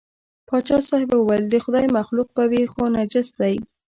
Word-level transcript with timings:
پاچا 0.47 0.77
صاحب 0.89 1.09
وویل 1.17 1.43
د 1.49 1.55
خدای 1.63 1.85
مخلوق 1.97 2.27
به 2.35 2.43
وي 2.51 2.63
خو 2.71 2.81
نجس 2.95 3.27
دی. 3.39 3.55